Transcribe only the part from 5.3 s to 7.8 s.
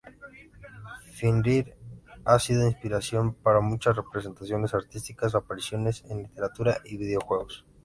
apariciones en literatura, y videojuegos.